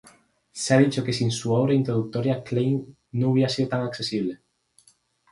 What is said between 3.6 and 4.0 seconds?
tan